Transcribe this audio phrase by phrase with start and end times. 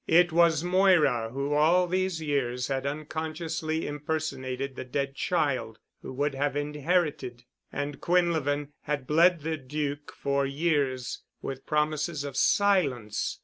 [0.07, 6.33] It was Moira who all these years had unconsciously impersonated the dead child who would
[6.33, 7.43] have inherited.
[7.71, 13.39] And Quinlevin had bled the Duc for years with promises of silence.